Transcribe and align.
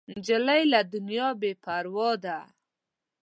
نجلۍ 0.17 0.61
له 0.73 0.79
دنیا 0.93 1.27
نه 1.31 1.37
بې 1.39 1.51
پروا 1.63 2.11
ده. 2.23 2.39